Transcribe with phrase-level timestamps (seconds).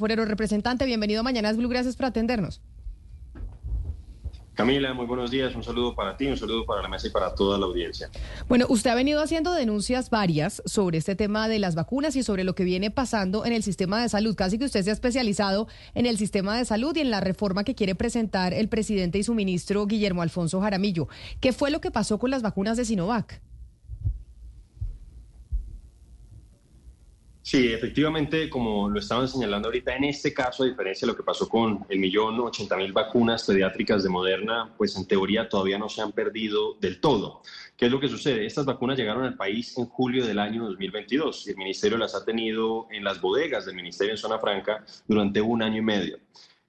[0.00, 2.62] Forero, representante, bienvenido a Mañanas Blue, gracias por atendernos.
[4.54, 5.54] Camila, muy buenos días.
[5.54, 8.10] Un saludo para ti, un saludo para la mesa y para toda la audiencia.
[8.48, 12.44] Bueno, usted ha venido haciendo denuncias varias sobre este tema de las vacunas y sobre
[12.44, 14.34] lo que viene pasando en el sistema de salud.
[14.34, 17.64] Casi que usted se ha especializado en el sistema de salud y en la reforma
[17.64, 21.08] que quiere presentar el presidente y su ministro Guillermo Alfonso Jaramillo.
[21.40, 23.40] ¿Qué fue lo que pasó con las vacunas de Sinovac?
[27.50, 31.24] Sí, efectivamente, como lo estaban señalando ahorita, en este caso, a diferencia de lo que
[31.24, 35.88] pasó con el millón ochenta mil vacunas pediátricas de Moderna, pues en teoría todavía no
[35.88, 37.42] se han perdido del todo.
[37.76, 38.46] ¿Qué es lo que sucede?
[38.46, 42.24] Estas vacunas llegaron al país en julio del año 2022 y el ministerio las ha
[42.24, 46.20] tenido en las bodegas del ministerio en Zona Franca durante un año y medio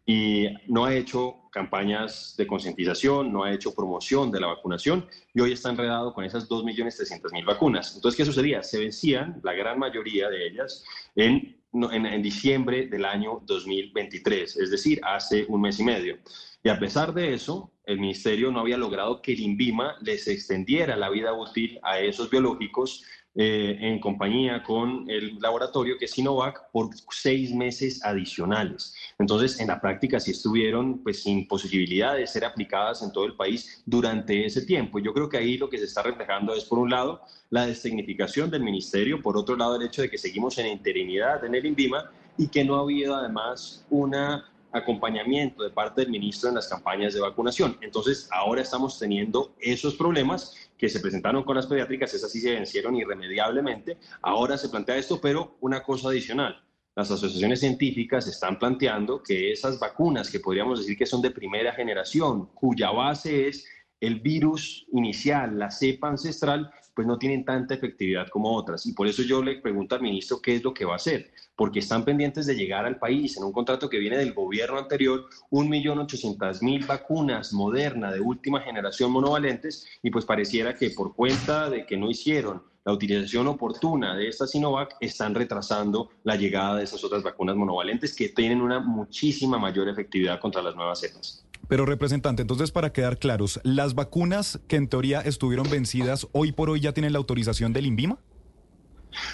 [0.03, 5.41] y no ha hecho campañas de concientización, no ha hecho promoción de la vacunación y
[5.41, 7.95] hoy está enredado con esas 2.300.000 vacunas.
[7.95, 8.63] Entonces, ¿qué sucedía?
[8.63, 10.83] Se vencían, la gran mayoría de ellas,
[11.15, 16.17] en, en, en diciembre del año 2023, es decir, hace un mes y medio.
[16.63, 20.95] Y a pesar de eso, el ministerio no había logrado que el INVIMA les extendiera
[20.95, 26.69] la vida útil a esos biológicos eh, en compañía con el laboratorio que es Sinovac
[26.71, 28.94] por seis meses adicionales.
[29.17, 33.36] Entonces, en la práctica sí estuvieron pues sin posibilidad de ser aplicadas en todo el
[33.38, 34.99] país durante ese tiempo.
[34.99, 38.52] Yo creo que ahí lo que se está reflejando es, por un lado, la dessignificación
[38.52, 42.11] del ministerio, por otro lado, el hecho de que seguimos en interinidad en el INVIMA
[42.38, 47.14] y que no ha habido además una acompañamiento de parte del ministro en las campañas
[47.14, 47.77] de vacunación.
[47.81, 52.53] Entonces, ahora estamos teniendo esos problemas que se presentaron con las pediátricas, esas sí se
[52.53, 53.97] vencieron irremediablemente.
[54.22, 56.64] Ahora se plantea esto, pero una cosa adicional.
[56.95, 61.72] Las asociaciones científicas están planteando que esas vacunas que podríamos decir que son de primera
[61.73, 63.66] generación, cuya base es
[64.02, 68.86] el virus inicial, la cepa ancestral, pues no tienen tanta efectividad como otras.
[68.86, 71.31] Y por eso yo le pregunto al ministro qué es lo que va a hacer,
[71.56, 75.25] porque están pendientes de llegar al país en un contrato que viene del gobierno anterior,
[75.52, 81.98] 1.800.000 vacunas modernas de última generación monovalentes, y pues pareciera que por cuenta de que
[81.98, 87.21] no hicieron la utilización oportuna de esta Sinovac están retrasando la llegada de esas otras
[87.21, 91.45] vacunas monovalentes que tienen una muchísima mayor efectividad contra las nuevas cepas.
[91.71, 96.70] Pero representante, entonces para quedar claros, ¿las vacunas que en teoría estuvieron vencidas hoy por
[96.70, 98.20] hoy ya tienen la autorización del INVIMA?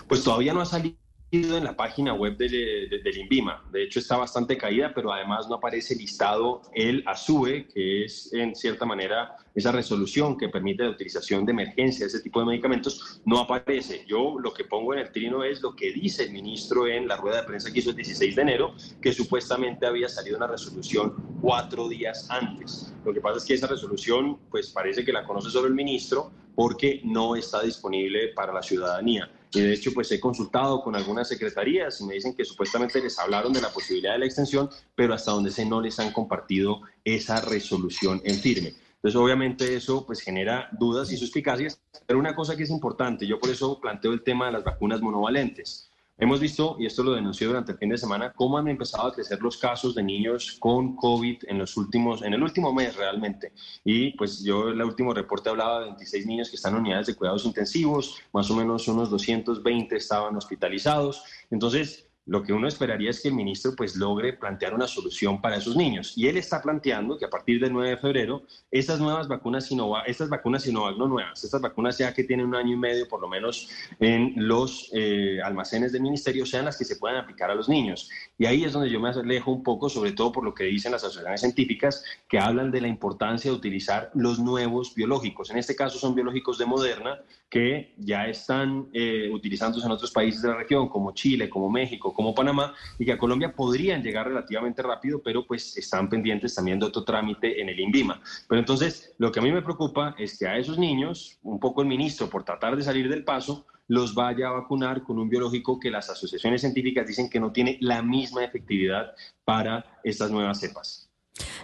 [0.08, 0.98] Pues todavía no ha salido
[1.30, 3.66] en la página web del INVIMA.
[3.72, 8.56] De hecho, está bastante caída, pero además no aparece listado el ASUE, que es en
[8.56, 13.22] cierta manera esa resolución que permite la utilización de emergencia de ese tipo de medicamentos,
[13.26, 14.06] no aparece.
[14.08, 17.18] Yo lo que pongo en el trino es lo que dice el ministro en la
[17.18, 21.14] rueda de prensa que hizo el 16 de enero, que supuestamente había salido una resolución
[21.42, 22.94] cuatro días antes.
[23.04, 26.32] Lo que pasa es que esa resolución, pues parece que la conoce solo el ministro,
[26.56, 29.30] porque no está disponible para la ciudadanía.
[29.62, 33.54] De hecho, pues he consultado con algunas secretarías y me dicen que supuestamente les hablaron
[33.54, 37.42] de la posibilidad de la extensión, pero hasta donde sé no les han compartido esa
[37.42, 38.74] resolución en firme.
[38.96, 43.40] Entonces, obviamente eso pues genera dudas y suspicacias, pero una cosa que es importante, yo
[43.40, 45.90] por eso planteo el tema de las vacunas monovalentes.
[46.20, 49.14] Hemos visto, y esto lo denunció durante el fin de semana, cómo han empezado a
[49.14, 53.54] crecer los casos de niños con COVID en los últimos, en el último mes realmente.
[53.84, 57.06] Y pues yo en el último reporte hablaba de 26 niños que están en unidades
[57.06, 61.24] de cuidados intensivos, más o menos unos 220 estaban hospitalizados.
[61.52, 65.56] Entonces, lo que uno esperaría es que el ministro pues logre plantear una solución para
[65.56, 66.14] esos niños.
[66.18, 70.08] Y él está planteando que a partir del 9 de febrero, estas nuevas vacunas Sinovac,
[70.08, 73.22] estas vacunas Sinovac no nuevas, estas vacunas ya que tienen un año y medio por
[73.22, 77.56] lo menos en los eh, almacenes del ministerio, sean las que se puedan aplicar a
[77.56, 78.10] los niños.
[78.38, 80.92] Y ahí es donde yo me alejo un poco, sobre todo por lo que dicen
[80.92, 85.50] las asociaciones científicas, que hablan de la importancia de utilizar los nuevos biológicos.
[85.50, 90.42] En este caso son biológicos de Moderna, que ya están eh, utilizándose en otros países
[90.42, 94.28] de la región, como Chile, como México, como Panamá, y que a Colombia podrían llegar
[94.28, 98.20] relativamente rápido, pero pues están pendientes también de otro trámite en el INVIMA.
[98.50, 101.84] Pero entonces, lo que a mí me preocupa es que a esos niños, un poco
[101.84, 105.80] el ministro, por tratar de salir del paso, los vaya a vacunar con un biológico
[105.80, 109.14] que las asociaciones científicas dicen que no tiene la misma efectividad
[109.46, 111.12] para estas nuevas cepas.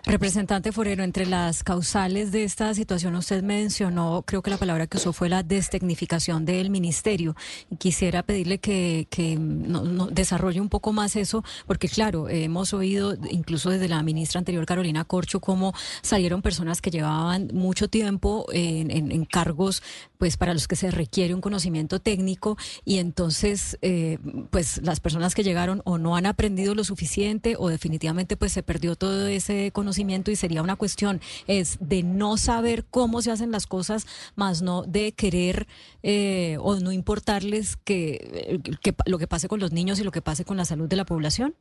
[0.05, 4.97] Representante Forero, entre las causales de esta situación usted mencionó, creo que la palabra que
[4.97, 7.35] usó fue la destecnificación del ministerio.
[7.77, 9.07] quisiera pedirle que,
[9.39, 14.65] no, desarrolle un poco más eso, porque claro, hemos oído incluso desde la ministra anterior,
[14.65, 19.81] Carolina Corcho, cómo salieron personas que llevaban mucho tiempo en, cargos
[20.17, 24.17] pues para los que se requiere un conocimiento técnico y entonces eh,
[24.51, 28.63] pues las personas que llegaron o no han aprendido lo suficiente o definitivamente pues se
[28.63, 29.82] perdió todo ese conocimiento
[30.31, 34.83] y sería una cuestión es de no saber cómo se hacen las cosas, más no
[34.83, 35.67] de querer
[36.01, 40.21] eh, o no importarles que, que lo que pase con los niños y lo que
[40.21, 41.55] pase con la salud de la población?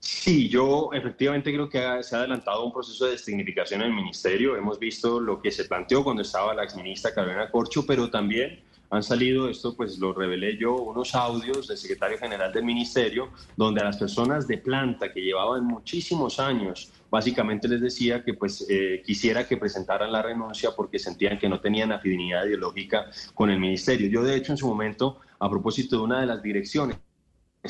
[0.00, 4.56] Sí, yo efectivamente creo que se ha adelantado un proceso de destignificación en el ministerio.
[4.56, 9.02] Hemos visto lo que se planteó cuando estaba la exministra Carolina Corcho, pero también han
[9.02, 13.84] salido, esto pues lo revelé yo, unos audios del secretario general del ministerio, donde a
[13.84, 19.46] las personas de planta que llevaban muchísimos años, básicamente les decía que pues eh, quisiera
[19.46, 24.08] que presentaran la renuncia porque sentían que no tenían afinidad ideológica con el ministerio.
[24.08, 26.98] Yo de hecho en su momento, a propósito de una de las direcciones,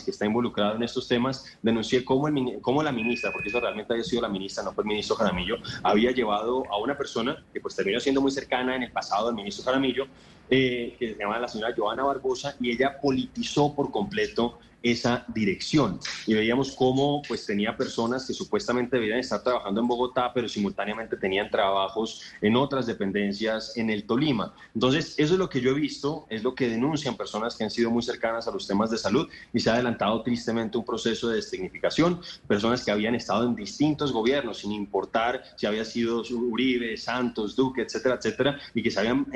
[0.04, 3.92] que está involucrado en estos temas, denuncié cómo, el, cómo la ministra, porque eso realmente
[3.92, 7.60] había sido la ministra, no fue el ministro Jaramillo, había llevado a una persona que
[7.60, 10.06] pues terminó siendo muy cercana en el pasado del ministro Jaramillo,
[10.50, 14.58] eh, que se llama la señora Joana Barbosa, y ella politizó por completo
[14.90, 15.98] esa dirección.
[16.26, 21.16] Y veíamos cómo pues tenía personas que supuestamente debían estar trabajando en Bogotá, pero simultáneamente
[21.16, 24.54] tenían trabajos en otras dependencias en el Tolima.
[24.74, 27.70] Entonces, eso es lo que yo he visto, es lo que denuncian personas que han
[27.70, 31.28] sido muy cercanas a los temas de salud y se ha adelantado tristemente un proceso
[31.28, 36.96] de destignificación, personas que habían estado en distintos gobiernos, sin importar si había sido Uribe,
[36.96, 39.26] Santos, Duque, etcétera, etcétera, y que se habían,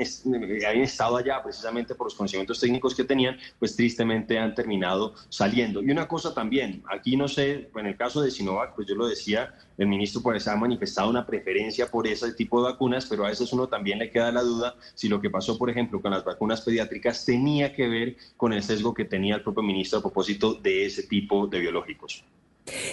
[0.65, 5.81] habían estado allá precisamente por los conocimientos técnicos que tenían, pues tristemente han terminado saliendo.
[5.81, 9.07] Y una cosa también, aquí no sé, en el caso de Sinovac, pues yo lo
[9.07, 13.29] decía, el ministro pues ha manifestado una preferencia por ese tipo de vacunas, pero a
[13.29, 16.23] veces uno también le queda la duda si lo que pasó, por ejemplo, con las
[16.23, 20.53] vacunas pediátricas tenía que ver con el sesgo que tenía el propio ministro a propósito
[20.53, 22.23] de ese tipo de biológicos.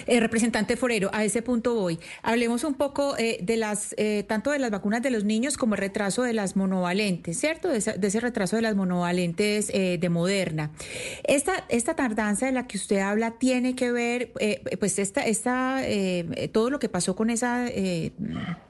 [0.07, 1.99] Eh, representante Forero, a ese punto voy.
[2.21, 5.75] Hablemos un poco eh, de las, eh, tanto de las vacunas de los niños como
[5.75, 7.69] el retraso de las monovalentes, ¿cierto?
[7.69, 10.71] De ese, retraso de las monovalentes de Moderna.
[11.23, 14.33] Esta, esta tardanza de la que usted habla tiene que ver,
[14.79, 15.81] pues esta, esta,
[16.51, 17.67] todo lo que pasó con esa,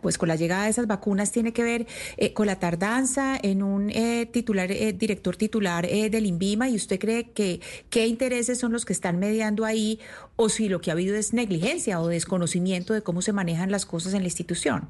[0.01, 1.87] pues con la llegada de esas vacunas tiene que ver
[2.33, 3.91] con la tardanza en un
[4.31, 7.59] titular, director titular del INVIMA y usted cree que
[7.89, 9.99] qué intereses son los que están mediando ahí
[10.35, 13.85] o si lo que ha habido es negligencia o desconocimiento de cómo se manejan las
[13.85, 14.89] cosas en la institución?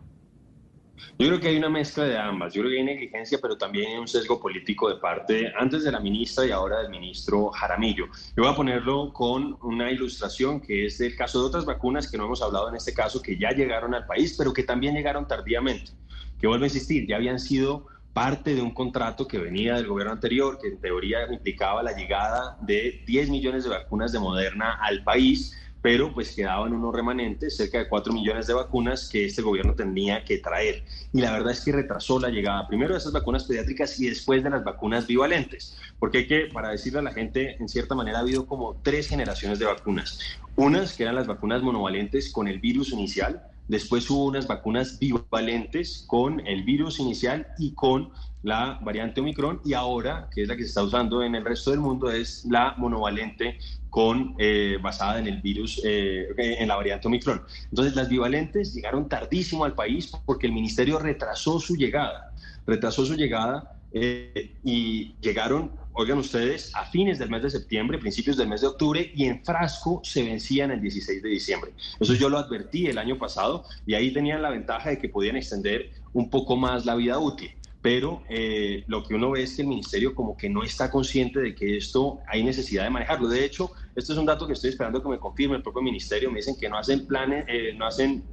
[1.18, 2.54] Yo creo que hay una mezcla de ambas.
[2.54, 5.92] Yo creo que hay negligencia, pero también hay un sesgo político de parte antes de
[5.92, 8.06] la ministra y ahora del ministro Jaramillo.
[8.38, 12.18] Yo voy a ponerlo con una ilustración que es del caso de otras vacunas que
[12.18, 15.28] no hemos hablado en este caso, que ya llegaron al país, pero que también llegaron
[15.28, 15.92] tardíamente.
[16.40, 20.14] Que vuelvo a insistir, ya habían sido parte de un contrato que venía del gobierno
[20.14, 25.04] anterior, que en teoría implicaba la llegada de 10 millones de vacunas de Moderna al
[25.04, 29.74] país pero pues quedaban unos remanentes, cerca de 4 millones de vacunas que este gobierno
[29.74, 30.84] tenía que traer.
[31.14, 34.44] Y la verdad es que retrasó la llegada primero de esas vacunas pediátricas y después
[34.44, 38.20] de las vacunas bivalentes, porque hay que, para decirle a la gente, en cierta manera
[38.20, 40.20] ha habido como tres generaciones de vacunas.
[40.56, 46.04] Unas que eran las vacunas monovalentes con el virus inicial, Después hubo unas vacunas bivalentes
[46.08, 48.12] con el virus inicial y con
[48.42, 51.70] la variante Omicron y ahora, que es la que se está usando en el resto
[51.70, 53.60] del mundo, es la monovalente
[53.92, 57.44] con, eh, basada en el virus, eh, en la variante Omicron.
[57.70, 62.34] Entonces, las bivalentes llegaron tardísimo al país porque el ministerio retrasó su llegada.
[62.66, 68.38] Retrasó su llegada eh, y llegaron, oigan ustedes, a fines del mes de septiembre, principios
[68.38, 71.72] del mes de octubre, y en frasco se vencían el 16 de diciembre.
[72.00, 75.36] Eso yo lo advertí el año pasado y ahí tenían la ventaja de que podían
[75.36, 77.52] extender un poco más la vida útil.
[77.82, 81.40] Pero eh, lo que uno ve es que el ministerio como que no está consciente
[81.40, 83.30] de que esto hay necesidad de manejarlo.
[83.30, 86.30] De hecho, esto es un dato que estoy esperando que me confirme el propio ministerio.
[86.30, 88.26] Me dicen que no hacen planes, eh, no hacen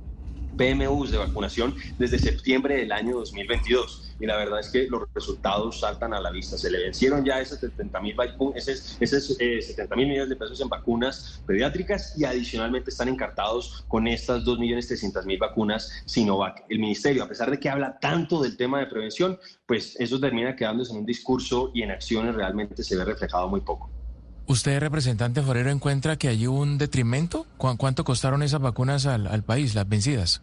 [0.56, 5.80] PMUs de vacunación desde septiembre del año 2022 y la verdad es que los resultados
[5.80, 6.56] saltan a la vista.
[6.56, 9.60] Se le vencieron ya esos 70 mil eh,
[9.96, 15.26] millones de pesos en vacunas pediátricas y adicionalmente están encartados con estas 2 millones 300
[15.26, 16.64] mil vacunas Sinovac.
[16.68, 20.56] El ministerio, a pesar de que habla tanto del tema de prevención, pues eso termina
[20.56, 23.95] quedándose en un discurso y en acciones realmente se ve reflejado muy poco.
[24.48, 27.46] ¿Usted, representante Forero, encuentra que hay un detrimento?
[27.56, 30.42] ¿Cuánto costaron esas vacunas al, al país, las vencidas?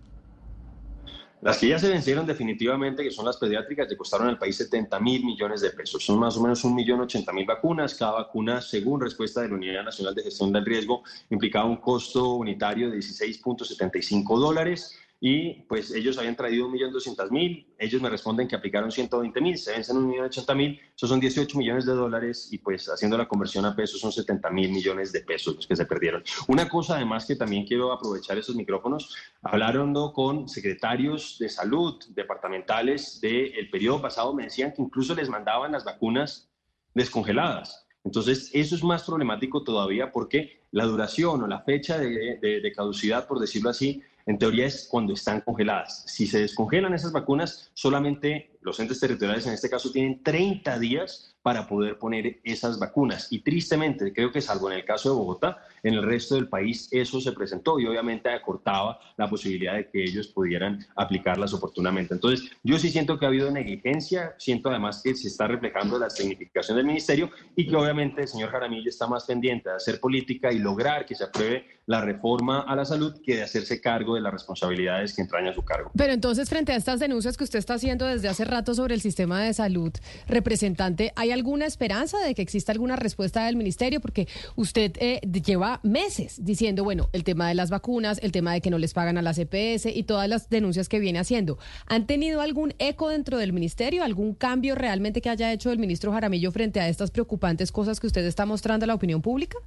[1.43, 4.97] Las que ya se vencieron definitivamente, que son las pediátricas, le costaron al país 70
[4.99, 6.03] mil millones de pesos.
[6.03, 7.95] Son más o menos un millón ochenta mil vacunas.
[7.95, 12.35] Cada vacuna, según respuesta de la Unidad Nacional de Gestión del Riesgo, implicaba un costo
[12.35, 18.89] unitario de 16.75 dólares y pues ellos habían traído 1.200.000, ellos me responden que aplicaron
[18.89, 23.63] 120.000, se vencen 1.080.000, esos son 18 millones de dólares y pues haciendo la conversión
[23.63, 26.25] a pesos son 70.000 millones de pesos los que se perdieron.
[26.49, 33.21] Una cosa además que también quiero aprovechar esos micrófonos, hablaron con secretarios de salud departamentales
[33.21, 36.49] del periodo pasado, me decían que incluso les mandaban las vacunas
[36.93, 37.87] descongeladas.
[38.03, 43.25] Entonces, eso es más problemático todavía porque la duración o la fecha de, de caducidad,
[43.25, 46.03] por decirlo así, en teoría es cuando están congeladas.
[46.07, 51.33] Si se descongelan esas vacunas, solamente los entes territoriales en este caso tienen 30 días
[51.43, 53.27] para poder poner esas vacunas.
[53.29, 56.87] Y tristemente, creo que salvo en el caso de Bogotá, en el resto del país
[56.91, 62.13] eso se presentó y obviamente acortaba la posibilidad de que ellos pudieran aplicarlas oportunamente.
[62.13, 66.09] Entonces, yo sí siento que ha habido negligencia, siento además que se está reflejando la
[66.09, 70.53] significación del ministerio y que obviamente el señor Jaramillo está más pendiente de hacer política
[70.53, 74.21] y lograr que se apruebe la reforma a la salud que de hacerse cargo de
[74.21, 75.91] las responsabilidades que entraña su cargo.
[75.97, 79.01] Pero entonces, frente a estas denuncias que usted está haciendo desde hace rato sobre el
[79.01, 79.91] sistema de salud,
[80.27, 83.99] representante, ¿hay alguna esperanza de que exista alguna respuesta del ministerio?
[83.99, 88.61] Porque usted eh, lleva meses diciendo, bueno, el tema de las vacunas, el tema de
[88.61, 91.57] que no les pagan a la CPS y todas las denuncias que viene haciendo.
[91.87, 94.03] ¿Han tenido algún eco dentro del ministerio?
[94.03, 98.07] ¿Algún cambio realmente que haya hecho el ministro Jaramillo frente a estas preocupantes cosas que
[98.07, 99.57] usted está mostrando a la opinión pública?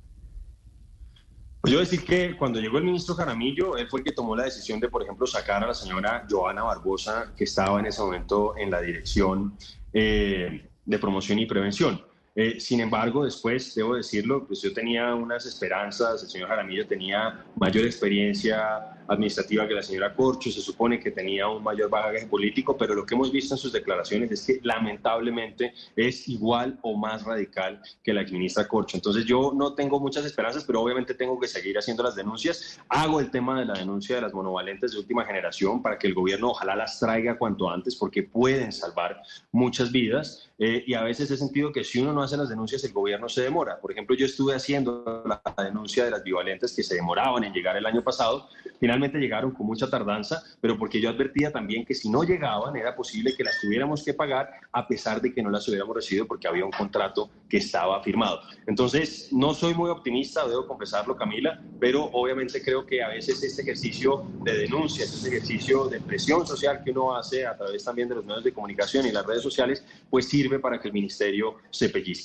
[1.67, 4.45] Pues yo decir que cuando llegó el ministro Jaramillo, él fue el que tomó la
[4.45, 8.57] decisión de, por ejemplo, sacar a la señora Joana Barbosa, que estaba en ese momento
[8.57, 9.59] en la dirección
[9.93, 12.01] eh, de promoción y prevención.
[12.39, 17.47] Eh, sin embargo, después, debo decirlo, pues yo tenía unas esperanzas, el señor Jaramillo tenía
[17.57, 22.77] mayor experiencia administrativa que la señora Corcho, se supone que tenía un mayor bagaje político,
[22.77, 27.25] pero lo que hemos visto en sus declaraciones es que lamentablemente es igual o más
[27.25, 28.97] radical que la exministra Corcho.
[28.97, 32.81] Entonces yo no tengo muchas esperanzas, pero obviamente tengo que seguir haciendo las denuncias.
[32.89, 36.15] Hago el tema de la denuncia de las monovalentes de última generación para que el
[36.15, 40.51] gobierno ojalá las traiga cuanto antes porque pueden salvar muchas vidas.
[40.59, 43.29] Eh, y a veces he sentido que si uno no hace las denuncias, el gobierno
[43.29, 43.81] se demora.
[43.81, 47.77] Por ejemplo, yo estuve haciendo la denuncia de las bivalentes que se demoraban en llegar
[47.77, 48.49] el año pasado.
[48.79, 52.95] Finalmente llegaron con mucha tardanza, pero porque yo advertía también que si no llegaban era
[52.95, 56.47] posible que las tuviéramos que pagar a pesar de que no las hubiéramos recibido porque
[56.47, 58.41] había un contrato que estaba firmado.
[58.67, 63.63] Entonces, no soy muy optimista, debo confesarlo, Camila, pero obviamente creo que a veces este
[63.63, 68.17] ejercicio de denuncia, este ejercicio de presión social que uno hace a través también de
[68.17, 71.89] los medios de comunicación y las redes sociales, pues sirve para que el ministerio se
[71.89, 72.16] pellizque.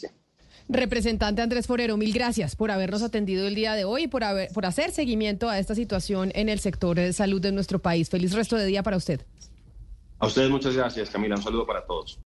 [0.70, 4.50] Representante Andrés Forero, mil gracias por habernos atendido el día de hoy y por, haber,
[4.54, 8.10] por hacer seguimiento a esta situación en el sector de salud de nuestro país.
[8.10, 9.22] Feliz resto de día para usted.
[10.20, 11.36] A ustedes muchas gracias, Camila.
[11.36, 12.20] Un saludo para todos.